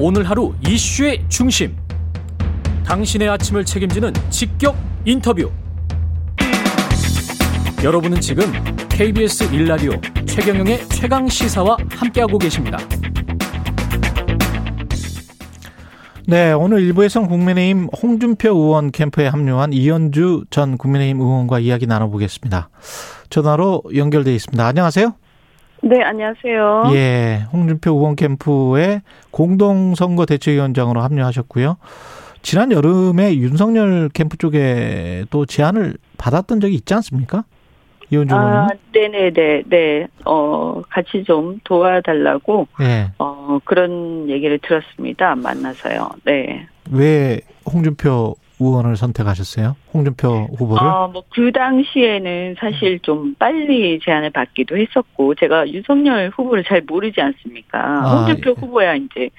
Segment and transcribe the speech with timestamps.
[0.00, 1.76] 오늘 하루 이슈의 중심.
[2.86, 5.50] 당신의 아침을 책임지는 직격 인터뷰.
[7.82, 8.44] 여러분은 지금
[8.88, 9.90] KBS 일라디오
[10.24, 12.78] 최경영의 최강 시사와 함께하고 계십니다.
[16.28, 22.70] 네, 오늘 일부에선 국민의힘 홍준표 의원 캠프에 합류한 이현주 전 국민의힘 의원과 이야기 나눠보겠습니다.
[23.30, 24.64] 전화로 연결돼 있습니다.
[24.64, 25.14] 안녕하세요.
[25.82, 26.90] 네, 안녕하세요.
[26.94, 31.76] 예, 홍준표 의원 캠프에 공동선거 대책위원장으로 합류하셨고요.
[32.42, 37.44] 지난 여름에 윤석열 캠프 쪽에 또 제안을 받았던 적이 있지 않습니까?
[38.10, 38.58] 이현주 의원님.
[38.58, 40.06] 아, 네네네, 네.
[40.24, 43.10] 어, 같이 좀 도와달라고, 예.
[43.18, 45.34] 어, 그런 얘기를 들었습니다.
[45.36, 46.08] 만나서요.
[46.24, 46.66] 네.
[46.90, 49.76] 왜 홍준표 의원을 선택하셨어요?
[49.94, 50.86] 홍준표 후보를?
[50.86, 57.20] 어, 뭐, 그 당시에는 사실 좀 빨리 제안을 받기도 했었고, 제가 윤석열 후보를 잘 모르지
[57.20, 57.78] 않습니까?
[57.78, 58.54] 아, 홍준표 예.
[58.58, 59.30] 후보야 이제,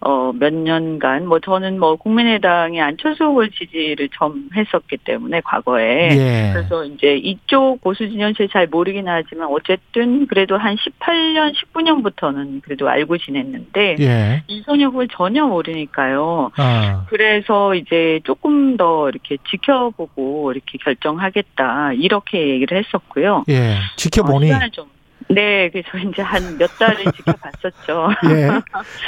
[0.00, 6.10] 어, 몇 년간, 뭐, 저는 뭐, 국민의당의 안철수 후보를 지지를 좀 했었기 때문에, 과거에.
[6.12, 6.50] 예.
[6.52, 13.18] 그래서 이제 이쪽 보수 진영실 잘 모르긴 하지만 어쨌든 그래도 한 18년, 19년부터는 그래도 알고
[13.18, 14.42] 지냈는데 예.
[14.48, 16.50] 윤석열 후보를 전혀 모르니까요.
[16.56, 23.44] 아, 그래서 이제 조금 더 이렇게 지켜보고 이렇게 결정하겠다 이렇게 얘기를 했었고요.
[23.48, 23.72] 예.
[23.72, 24.46] 어, 지켜보니.
[24.46, 24.95] 시간을 좀
[25.28, 28.08] 네, 그래서 이제 한 몇 달을 지켜봤었죠.
[28.30, 28.48] 예.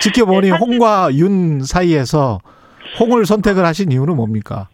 [0.01, 2.41] 지켜보니 네, 사실- 홍과 윤 사이에서
[2.99, 4.69] 홍을 선택을 하신 이유는 뭡니까?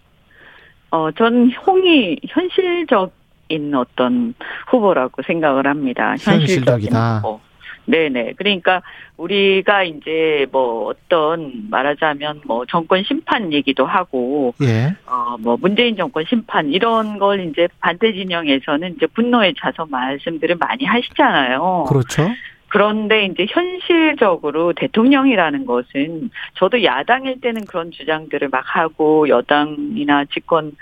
[0.91, 4.35] 어, 전 홍이 현실적인 어떤
[4.69, 6.15] 후보라고 생각을 합니다.
[6.19, 7.19] 현실적이다.
[7.19, 7.41] 후보.
[7.87, 8.35] 네네.
[8.37, 8.83] 그러니까
[9.17, 14.95] 우리가 이제 뭐 어떤 말하자면 뭐 정권 심판 얘기도 하고 예.
[15.07, 21.85] 어뭐 문재인 정권 심판 이런 걸 이제 반대 진영에서는 이제 분노에 차서 말씀들을 많이 하시잖아요.
[21.89, 22.29] 그렇죠.
[22.69, 30.73] 그런데 이제 현실적으로 대통령이라는 것은 저도 야당일 때는 그런 주장들을 막 하고 여당이나 집권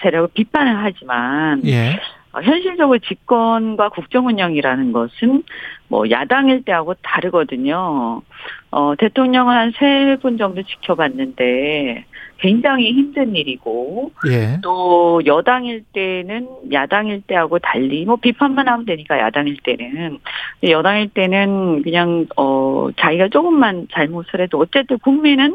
[0.00, 2.00] 세력을 비판을 하지만 예.
[2.32, 5.42] 어, 현실적으로 집권과 국정 운영이라는 것은
[5.88, 8.22] 뭐 야당일 때하고 다르거든요.
[8.70, 12.06] 어, 대통령은 한세 분 정도 지켜봤는데
[12.42, 14.58] 굉장히 힘든 일이고 예.
[14.62, 20.18] 또 여당일 때는 야당일 때하고 달리 뭐 비판만 하면 되니까 야당일 때는
[20.64, 25.54] 여당일 때는 그냥 어 자기가 조금만 잘못을 해도 어쨌든 국민은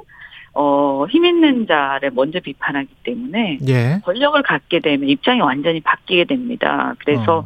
[0.60, 4.02] 어 힘 있는 자를 먼저 비판하기 때문에 예.
[4.04, 6.96] 권력을 갖게 되면 입장이 완전히 바뀌게 됩니다.
[7.00, 7.44] 그래서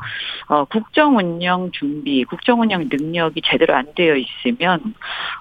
[0.47, 4.95] 어, 국정 운영 준비, 국정 운영 능력이 제대로 안 되어 있으면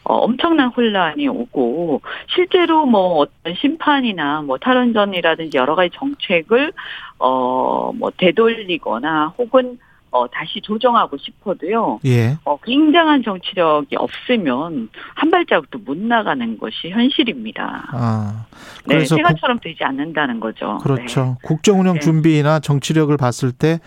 [0.05, 2.03] 어, 엄청난 혼란이 오고
[2.35, 6.73] 실제로 뭐 어떤 심판이나 뭐 탈원전이라든지 여러 가지 정책을
[7.19, 9.79] 어 뭐 되돌리거나 혹은
[10.13, 12.01] 어 다시 조정하고 싶어도요.
[12.05, 12.37] 예.
[12.45, 17.89] 어 굉장한 정치력이 없으면 한 발자국도 못 나가는 것이 현실입니다.
[17.93, 18.47] 아.
[18.87, 20.79] 네, 그래서 국, 생각처럼 되지 않는다는 거죠.
[20.79, 21.37] 그렇죠.
[21.43, 22.01] 국정 운영 네.
[22.01, 23.79] 준비나 정치력을 봤을 때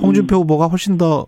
[0.00, 1.26] 홍준표 후보가 훨씬 더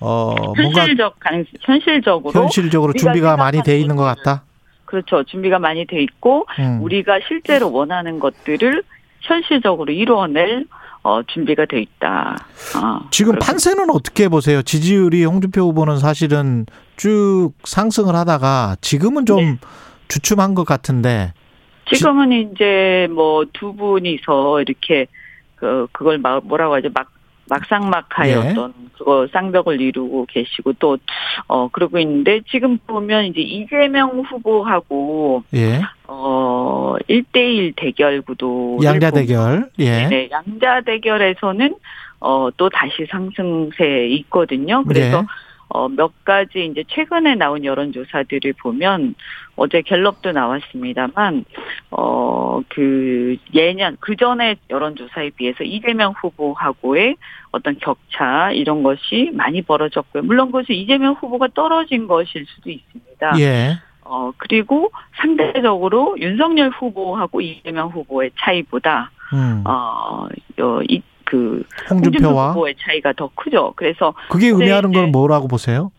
[0.00, 0.64] 어, 네.
[0.64, 4.44] 현실적 가능 현실적으로 현실적으로 준비가 많이 돼 있는 것 같다.
[4.84, 5.22] 그렇죠.
[5.24, 6.82] 준비가 많이 돼 있고 음.
[6.82, 8.82] 우리가 실제로 원하는 것들을
[9.20, 10.66] 현실적으로 이루어낼
[11.04, 12.36] 어, 준비가 돼 있다.
[12.76, 14.62] 아, 지금 그렇게 판세는 어떻게 보세요?
[14.62, 19.58] 지지율이 홍준표 후보는 사실은 쭉 상승을 하다가 지금은 좀 네.
[20.08, 21.32] 주춤한 것 같은데.
[21.92, 25.06] 지금은 이제 뭐 두 분이서 이렇게
[25.56, 26.88] 그 그걸 막 뭐라고 하죠?
[26.94, 27.10] 막
[27.48, 28.88] 막상막하였던 예.
[28.96, 30.96] 그거 쌍벽을 이루고 계시고 또
[31.48, 35.80] 어 그러고 있는데 지금 보면 이제 이재명 후보하고 예.
[36.82, 39.70] 어 1대1 대결 구도 양자 대결.
[39.78, 40.06] 예.
[40.08, 41.76] 네, 양자 대결에서는
[42.18, 44.82] 어또 다시 상승세에 있거든요.
[44.84, 45.26] 그래서 네.
[45.68, 49.14] 어, 몇 가지 이제 최근에 나온 여론조사들을 보면
[49.56, 51.44] 어제 갤럽도 나왔습니다만
[51.90, 57.16] 어, 그 예년 그 전에 여론조사에 비해서 이재명 후보하고의
[57.52, 60.24] 어떤 격차 이런 것이 많이 벌어졌고요.
[60.24, 63.38] 물론 그것이 이재명 후보가 떨어진 것일 수도 있습니다.
[63.38, 63.78] 예.
[64.04, 69.62] 어, 그리고 상대적으로 윤석열 후보하고 이재명 후보의 차이보다 음.
[69.66, 70.26] 어,
[70.60, 73.72] 어, 이, 그, 홍준표 홍준표와 후보의 차이가 더 크죠.
[73.76, 75.90] 그래서 그게 의미하는 건 뭐라고 보세요?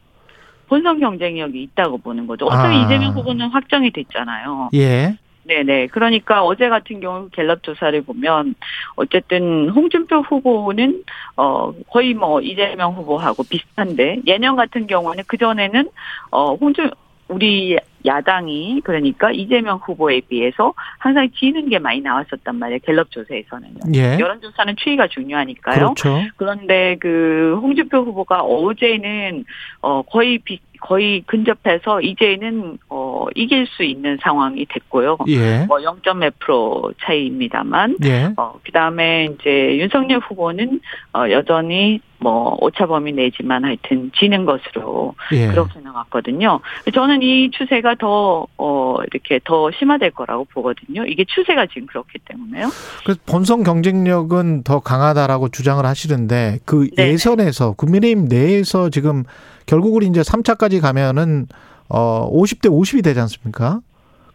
[0.68, 2.46] 본선 경쟁력이 있다고 보는 거죠.
[2.46, 2.84] 어차피 아.
[2.84, 4.70] 이재명 후보는 확정이 됐잖아요.
[4.74, 5.18] 예.
[5.46, 5.88] 네네.
[5.88, 8.56] 그러니까 어제 같은 경우 갤럽 조사를 보면
[8.96, 11.04] 어쨌든 홍준표 후보는
[11.36, 15.90] 어 거의 뭐 이재명 후보하고 비슷한데 예년 같은 경우는 그 전에는
[16.32, 16.92] 어 홍준
[17.28, 22.80] 우리 야당이 그러니까 이재명 후보에 비해서 항상 지는 게 많이 나왔었단 말이에요.
[22.84, 23.80] 갤럽 조사에서는요.
[23.96, 24.18] 예.
[24.20, 25.76] 여론조사는 추이가 중요하니까요.
[25.76, 26.22] 그렇죠.
[26.36, 29.46] 그런데 그 홍준표 후보가 어제는
[29.82, 35.18] 어 거의 비, 거의 근접해서 이제는 어 이길 수 있는 상황이 됐고요.
[35.30, 35.66] 예.
[35.66, 38.34] 뭐 0.몇 프로 차이입니다만 예.
[38.36, 40.82] 어 그다음에 이제 윤석열 후보는
[41.14, 45.48] 어 여전히 뭐 오차범위 내지만 하여튼 지는 것으로 예.
[45.48, 46.62] 그렇게 나왔거든요.
[46.94, 51.06] 저는 이 추세가 더, 어, 이렇게 더 심화될 거라고 보거든요.
[51.06, 52.70] 이게 추세가 지금 그렇기 때문에요.
[53.04, 57.12] 그래서 본선 경쟁력은 더 강하다라고 주장을 하시는데 그 네네.
[57.12, 59.24] 예선에서 국민의힘 내에서 지금
[59.66, 61.48] 결국은 이제 3차까지 가면은
[61.90, 63.82] 어 50대 50이 되지 않습니까?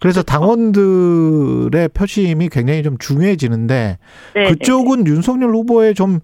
[0.01, 3.99] 그래서 당원들의 표심이 굉장히 좀 중요해지는데
[4.35, 6.21] 네, 그쪽은 윤석열 후보에 좀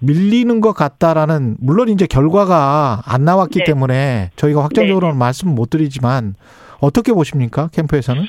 [0.00, 3.64] 밀리는 것 같다라는 물론 이제 결과가 안 나왔기 네.
[3.64, 6.34] 때문에 저희가 확정적으로는 말씀 못 드리지만
[6.80, 8.22] 어떻게 보십니까 캠프에서는?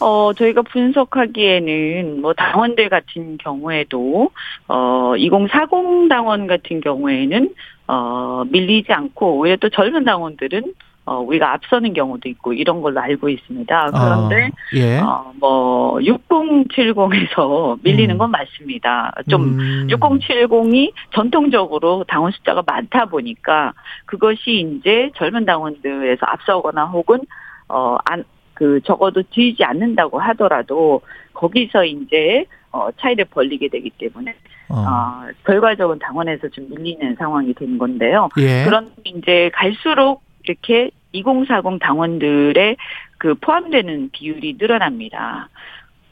[0.00, 4.30] 어, 저희가 분석하기에는 뭐 당원들 같은 경우에도
[4.68, 7.52] 어, 2040 당원 같은 경우에는
[7.88, 10.74] 어, 밀리지 않고 오히려 또 젊은 당원들은
[11.06, 13.90] 어, 우리가 앞서는 경우도 있고 이런 걸로 알고 있습니다.
[13.92, 14.98] 그런데 어, 예.
[14.98, 18.18] 어, 뭐 6070에서 밀리는 음.
[18.18, 19.12] 건 맞습니다.
[19.30, 19.86] 좀 음.
[19.88, 23.72] 6070이 전통적으로 당원 숫자가 많다 보니까
[24.04, 27.20] 그것이 이제 젊은 당원들에서 앞서거나 혹은
[27.68, 28.24] 어 안
[28.58, 31.00] 그 적어도 지지 않는다고 하더라도
[31.32, 34.34] 거기서 이제 어 차이를 벌리게 되기 때문에
[34.70, 34.76] 어.
[34.76, 38.28] 어 결과적으로 당원에서 좀 밀리는 상황이 된 건데요.
[38.38, 38.64] 예.
[38.64, 42.76] 그런 이제 갈수록 이렇게 2040 당원들의
[43.18, 45.48] 그 포함되는 비율이 늘어납니다.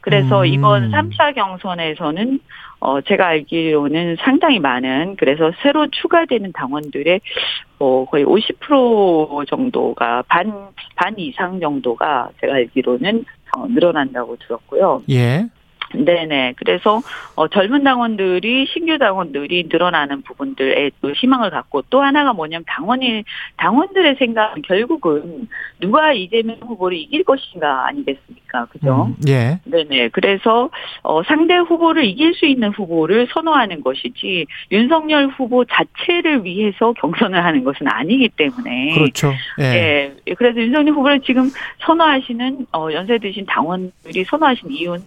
[0.01, 0.45] 그래서 음.
[0.45, 2.39] 이번 3차 경선에서는
[2.79, 7.19] 어 제가 알기로는 상당히 많은 그래서 새로 추가되는 당원들의
[7.79, 13.23] 뭐 거의 50% 정도가 반 반 이상 정도가 제가 알기로는
[13.55, 15.03] 어 늘어난다고 들었고요.
[15.09, 15.47] 예.
[15.93, 16.53] 네네.
[16.57, 17.01] 그래서
[17.35, 23.23] 어, 젊은 당원들이 신규 당원들이 늘어나는 부분들에 또 희망을 갖고 또 하나가 뭐냐면 당원이
[23.57, 25.47] 당원들의 생각은 결국은
[25.79, 28.65] 누가 이재명 후보를 이길 것인가 아니겠습니까?
[28.65, 29.07] 그죠?
[29.09, 29.59] 음, 예.
[29.65, 30.09] 네네.
[30.09, 30.69] 그래서
[31.03, 37.63] 어, 상대 후보를 이길 수 있는 후보를 선호하는 것이지 윤석열 후보 자체를 위해서 경선을 하는
[37.63, 39.31] 것은 아니기 때문에 그렇죠.
[39.59, 40.13] 예.
[40.27, 40.33] 예.
[40.33, 41.49] 그래서 윤석열 후보를 지금
[41.85, 45.03] 선호하시는 어, 연세 드신 당원들이 선호하신 이유는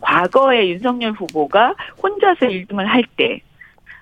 [0.00, 3.40] 과 거에 윤석열 후보가 혼자서 1등을 할 때,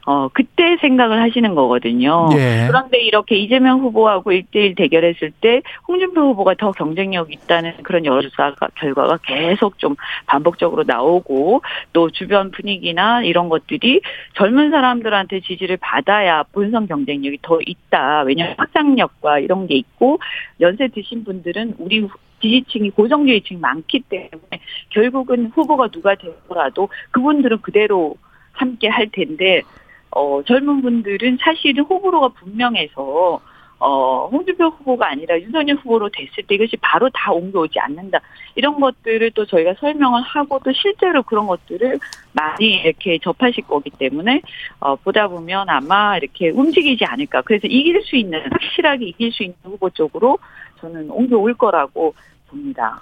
[0.04, 2.28] 어, 그때 생각을 하시는 거거든요.
[2.32, 2.66] 예.
[2.66, 9.18] 그런데 이렇게 이재명 후보하고 1대1 대결했을 때 홍준표 후보가 더 경쟁력 있다는 그런 여론조사 결과가
[9.22, 9.94] 계속 좀
[10.26, 11.62] 반복적으로 나오고
[11.92, 14.00] 또 주변 분위기나 이런 것들이
[14.34, 18.22] 젊은 사람들한테 지지를 받아야 본선 경쟁력이 더 있다.
[18.22, 20.18] 왜냐하면 확장력과 이런 게 있고
[20.60, 22.08] 연세 드신 분들은 우리
[22.40, 28.16] 지지층이 고정지지층이 많기 때문에 결국은 후보가 누가 되더라도 그분들은 그대로
[28.52, 29.62] 함께 할 텐데
[30.12, 33.40] 어, 젊은 분들은 사실은 호불호가 분명해서
[33.84, 38.20] 어, 홍준표 후보가 아니라 윤석열 후보로 됐을 때 이것이 바로 다 옮겨오지 않는다.
[38.54, 41.98] 이런 것들을 또 저희가 설명을 하고 또 실제로 그런 것들을
[42.32, 44.40] 많이 이렇게 접하실 거기 때문에
[44.78, 47.42] 어, 보다 보면 아마 이렇게 움직이지 않을까.
[47.42, 50.38] 그래서 이길 수 있는 확실하게 이길 수 있는 후보 쪽으로
[50.80, 52.14] 저는 옮겨올 거라고
[52.56, 53.00] 봅니다.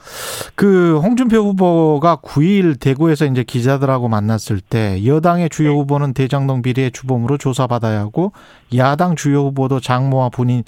[0.55, 5.77] 그 홍준표 후보가 9일 대구에서 이제 기자들하고 만났을 때 여당의 주요 네.
[5.77, 8.33] 후보는 대장동 비리의 주범으로 조사받아야 하고
[8.77, 10.63] 야당 주요 후보도 장모와 본인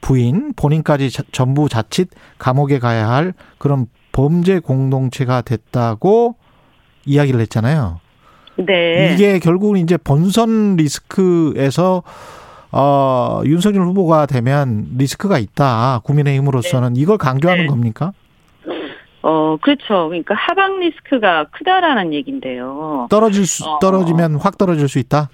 [0.00, 6.36] 부인 본인까지 자- 전부 자칫 감옥에 가야 할 그런 범죄 공동체가 됐다고
[7.04, 8.00] 이야기를 했잖아요.
[8.56, 9.12] 네.
[9.14, 12.02] 이게 결국은 이제 본선 리스크에서
[12.72, 16.00] 어, 윤석열 후보가 되면 리스크가 있다.
[16.04, 17.68] 국민의힘으로서는 이걸 강조하는 네.
[17.68, 18.12] 겁니까?
[19.22, 20.08] 어, 그렇죠.
[20.08, 23.06] 그러니까 하방 리스크가 크다라는 얘기인데요.
[23.10, 23.78] 떨어질 수 어.
[23.78, 25.28] 떨어지면 확 떨어질 수 있다.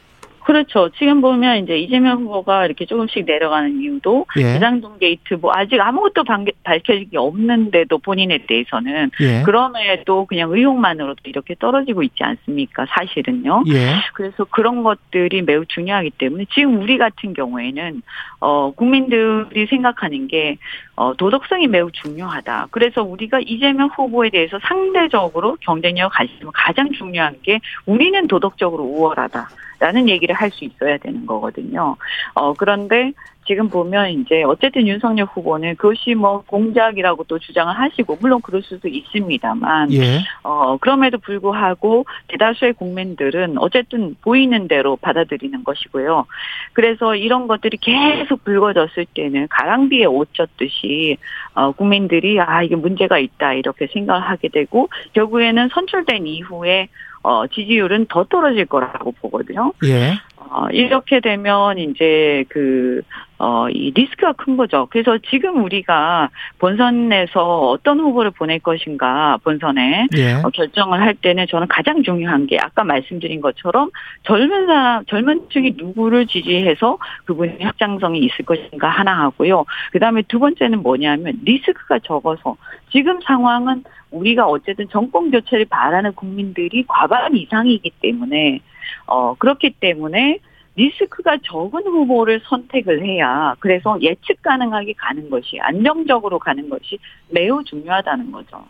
[0.46, 0.90] 그렇죠.
[0.96, 4.42] 지금 보면 이제 이재명 후보가 이렇게 조금씩 내려가는 이유도 예.
[4.54, 9.42] 대장동 게이트 뭐 아직 아무것도 방- 밝혀진 게 없는데도 본인에 대해서는 예.
[9.42, 12.86] 그럼에도 그냥 의혹만으로도 이렇게 떨어지고 있지 않습니까?
[12.88, 13.64] 사실은요.
[13.72, 13.96] 예.
[14.14, 18.02] 그래서 그런 것들이 매우 중요하기 때문에 지금 우리 같은 경우에는
[18.38, 20.58] 어 국민들이 생각하는 게
[20.94, 22.68] 어, 도덕성이 매우 중요하다.
[22.70, 29.48] 그래서 우리가 이재명 후보에 대해서 상대적으로 경쟁력 가지면 가장 중요한 게 우리는 도덕적으로 우월하다.
[29.78, 31.96] 라는 얘기를 할 수 있어야 되는 거거든요.
[32.34, 33.12] 어, 그런데
[33.46, 38.88] 지금 보면 이제 어쨌든 윤석열 후보는 그것이 뭐 공작이라고 또 주장을 하시고, 물론 그럴 수도
[38.88, 40.18] 있습니다만, 예.
[40.42, 46.26] 어, 그럼에도 불구하고 대다수의 국민들은 어쨌든 보이는 대로 받아들이는 것이고요.
[46.72, 51.16] 그래서 이런 것들이 계속 불거졌을 때는 가랑비에 옷 젖듯이,
[51.54, 56.88] 어, 국민들이 아, 이게 문제가 있다, 이렇게 생각을 하게 되고, 결국에는 선출된 이후에
[57.22, 59.72] 어, 지지율은 더 떨어질 거라고 보거든요.
[59.84, 60.12] 예.
[60.56, 63.02] 어, 어, 이렇게 되면 이제 그,
[63.38, 64.86] 어, 이 리스크가 큰 거죠.
[64.90, 70.32] 그래서 지금 우리가 본선에서 어떤 후보를 보낼 것인가, 본선에 예.
[70.32, 73.90] 어, 결정을 할 때는 저는 가장 중요한 게 아까 말씀드린 것처럼
[74.22, 76.96] 젊은 사람, 젊은 층이 누구를 지지해서
[77.26, 79.66] 그분이 확장성이 있을 것인가 하나 하고요.
[79.92, 82.56] 그 다음에 두 번째는 뭐냐면 리스크가 적어서
[82.90, 83.84] 지금 상황은
[84.16, 88.60] 우리가 어쨌든 정권 교체를 바라는 국민들이 과반 이상이기 때문에
[89.06, 90.40] 어 그렇기 때문에
[90.76, 96.98] 리스크가 적은 후보를 선택을 해야 그래서 예측 가능하게 가는 것이 안정적으로 가는 것이
[97.30, 98.62] 매우 중요하다는 거죠.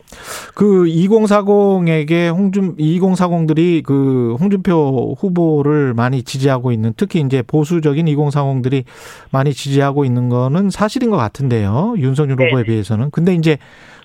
[0.54, 8.84] 그 2040에게 홍준 2040들이 그 홍준표 후보를 많이 지지하고 있는 특히 이제 보수적인 2040들이
[9.32, 11.96] 많이 지지하고 있는 거는 사실인 것 같은데요.
[11.98, 12.50] 윤석열 네네.
[12.50, 13.10] 후보에 비해서는.
[13.10, 13.58] 근데 이제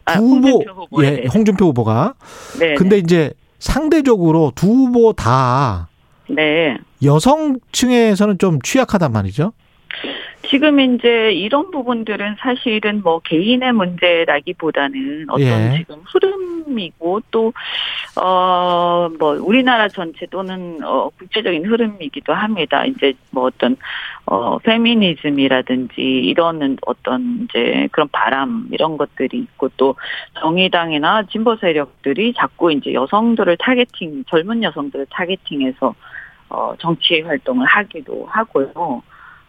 [0.06, 1.26] 두 아, 후보 홍준표 예.
[1.34, 2.16] 홍준표 후보가
[2.60, 2.76] 네.
[2.76, 5.90] 근데 이제 상대적으로 두 후보 다
[6.30, 6.78] 네.
[7.04, 9.54] 여성층에서는 좀 취약하단 말이죠.
[10.52, 15.78] 지금 이제 이런 부분들은 사실은 뭐 개인의 문제라기보다는 어떤 예.
[15.78, 17.54] 지금 흐름이고 또,
[18.22, 22.84] 어, 뭐 우리나라 전체 또는 어, 국제적인 흐름이기도 합니다.
[22.86, 23.78] 이제 뭐 어떤,
[24.26, 29.96] 어, 페미니즘이라든지 이런 어떤 이제 그런 바람 이런 것들이 있고 또
[30.42, 35.96] 정의당이나 진보 세력들이 자꾸 이제 여성들을 targeting, 젊은 여성들을 targeting해서
[36.50, 39.02] 어, 정치 활동을 하기도 하고요.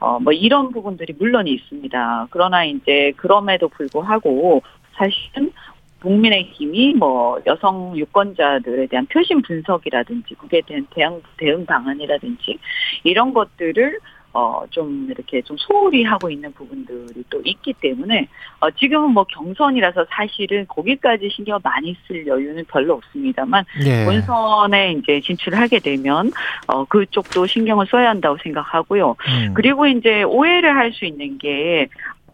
[0.03, 2.27] 어, 뭐 이런 부분들이 물론 있습니다.
[2.31, 4.63] 그러나 이제 그럼에도 불구하고
[4.95, 5.53] 사실은
[6.01, 12.59] 국민의힘이 뭐 여성 유권자들에 대한 표심 분석이라든지 그에 대한 대응 대응 방안이라든지
[13.05, 14.01] 이런 것들을
[14.33, 18.29] 어 좀 이렇게 좀 소홀히 하고 있는 부분들이 또 있기 때문에
[18.61, 24.05] 어 지금은 뭐 경선이라서 사실은 거기까지 신경 을 많이 쓸 여유는 별로 없습니다만 예.
[24.05, 26.31] 본선에 이제 진출을 하게 되면
[26.69, 29.17] 어 그쪽도 신경을 써야 한다고 생각하고요.
[29.19, 29.55] 음.
[29.55, 31.89] 그리고 이제 오해를 할 수 있는 게,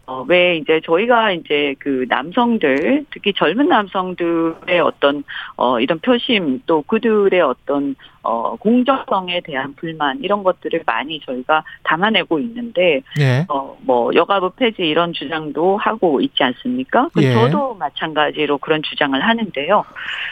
[0.06, 5.22] 어, 왜 이제 저희가 이제 그 남성들, 특히 젊은 남성들의 어떤,
[5.56, 7.94] 어, 이런 표심, 또 그들의 어떤,
[8.28, 13.46] 어, 공정성에 대한 불만, 이런 것들을 많이 저희가 담아내고 있는데, 예.
[13.48, 17.08] 어, 뭐, 여가부 폐지 이런 주장도 하고 있지 않습니까?
[17.14, 17.32] 그 예.
[17.32, 19.82] 저도 마찬가지로 그런 주장을 하는데요.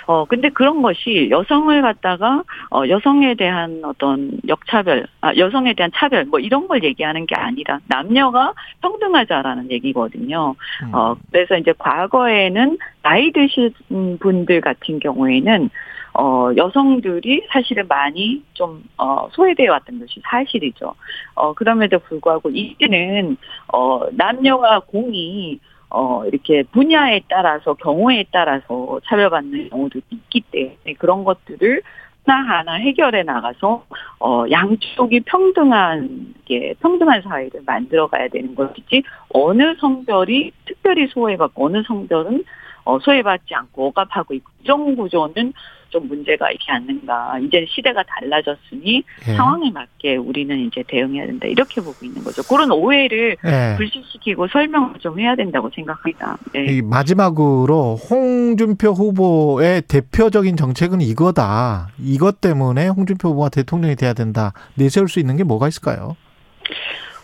[0.09, 6.27] 어, 근데 그런 것이 여성을 갖다가, 어, 여성에 대한 어떤 역차별, 아, 여성에 대한 차별,
[6.27, 10.55] 뭐 이런 걸 얘기하는 게 아니라 남녀가 평등하자라는 얘기거든요.
[10.83, 10.95] 음.
[10.95, 15.71] 어, 그래서 이제 과거에는 나이 드신 분들 같은 경우에는
[16.19, 20.95] 어, 여성들이 사실은 많이 좀, 어, 소외되어 왔던 것이 사실이죠.
[21.35, 23.37] 어, 그럼에도 불구하고 이제는,
[23.73, 31.83] 어, 남녀가 공이, 어, 이렇게 분야에 따라서, 경우에 따라서 차별받는 경우도 있기 때문에 그런 것들을
[32.27, 33.85] 하나하나 해결해 나가서,
[34.21, 39.03] 어, 양쪽이 평등한, 게, 평등한 사회를 만들어 가야 되는 것이지,
[39.35, 42.43] 어느 성별이 특별히 소외받고, 어느 성별은
[42.87, 45.53] 어, 소외받지 않고 억압하고 있고 이런 구조는
[45.91, 47.39] 좀 문제가 있지 않는가.
[47.41, 49.35] 이제 시대가 달라졌으니 예.
[49.35, 51.47] 상황에 맞게 우리는 이제 대응해야 된다.
[51.47, 52.43] 이렇게 보고 있는 거죠.
[52.43, 53.75] 그런 오해를 예.
[53.77, 56.39] 불식시키고 설명을 좀 해야 된다고 생각합니다.
[56.53, 56.67] 네.
[56.67, 61.89] 이 마지막으로 홍준표 후보의 대표적인 정책은 이거다.
[61.99, 64.53] 이것 때문에 홍준표 후보가 대통령이 돼야 된다.
[64.75, 66.17] 내세울 수 있는 게 뭐가 있을까요?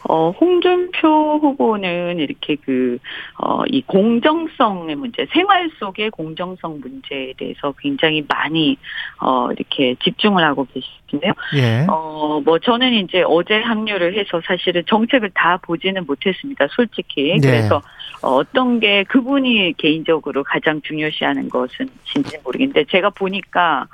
[0.08, 2.98] 어, 홍준표 후보는 이렇게 그,
[3.38, 8.76] 어, 이 공정성의 문제, 생활 속의 공정성 문제에 대해서 굉장히 많이,
[9.20, 11.32] 어, 이렇게 집중을 하고 계시는데요.
[11.56, 11.86] 예.
[11.88, 17.38] 어, 뭐, 저는 이제 어제 합류를 해서 사실은 정책을 다 보지는 못했습니다, 솔직히.
[17.40, 17.40] 네.
[17.40, 17.80] 그래서
[18.22, 23.86] 어, 어떤 게 그분이 개인적으로 가장 중요시 하는 것은 진지 모르겠는데, 제가 보니까,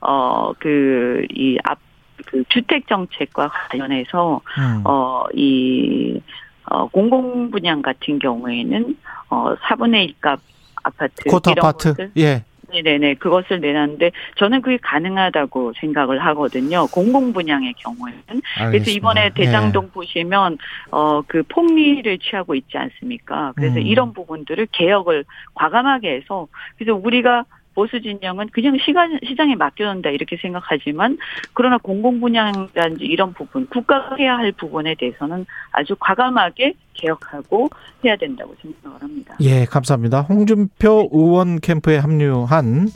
[0.00, 1.78] 어, 그, 이 앞,
[2.26, 4.82] 그 주택 정책과 관련해서 음.
[4.84, 6.20] 어, 이,
[6.66, 8.96] 어, 공공 분양 같은 경우에는,
[9.30, 10.38] 어, 4분의 1값
[10.82, 11.24] 아파트.
[11.28, 11.88] 코트 이런 아파트.
[11.90, 12.44] 것을 예.
[12.72, 13.14] 네네네.
[13.14, 16.86] 그것을 내놨는데, 저는 그게 가능하다고 생각을 하거든요.
[16.88, 18.22] 공공 분양의 경우에는.
[18.26, 18.90] 그래서 알겠습니다.
[18.90, 20.58] 이번에 대장동 보시면,
[20.90, 23.52] 어, 그 폭리를 취하고 있지 않습니까?
[23.54, 23.82] 그래서 음.
[23.86, 31.18] 이런 부분들을 개혁을 과감하게 해서, 그래서 우리가 보수 진영은 그냥 시간, 시장에 맡겨놓는다 이렇게 생각하지만
[31.52, 37.68] 그러나 공공분양이라든지 이런 부분 국가가 해야 할 부분에 대해서는 아주 과감하게 개혁하고
[38.04, 39.36] 해야 된다고 생각을 합니다.
[39.40, 40.22] 예, 감사합니다.
[40.22, 42.88] 홍준표 의원 캠프에 합류한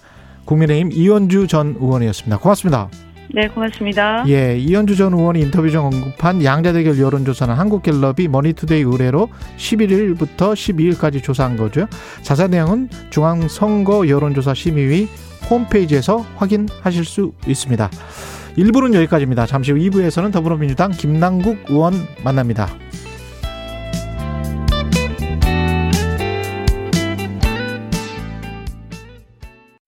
[0.44, 2.38] 국민의힘 이언주 전 의원이었습니다.
[2.38, 3.07] 고맙습니다.
[3.34, 4.24] 네, 고맙습니다.
[4.28, 11.22] 예, 이언주 전 의원이 인터뷰 중 언급한 양자 대결 여론조사는 한국갤럽이 머니투데이 의뢰로 11일부터 12일까지
[11.22, 11.86] 조사한 거죠.
[12.22, 15.08] 자세한 내용은 중앙선거 여론조사 심의위
[15.50, 17.90] 홈페이지에서 확인하실 수 있습니다.
[18.56, 19.46] 1부는 여기까지입니다.
[19.46, 21.94] 잠시 후 2부에서는 더불어민주당 김남국 의원
[22.24, 22.68] 만납니다.